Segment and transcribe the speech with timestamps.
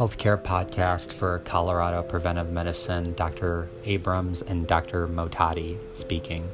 [0.00, 3.68] healthcare podcast for Colorado Preventive Medicine, Dr.
[3.84, 5.06] Abrams and Dr.
[5.06, 6.48] Motati speaking.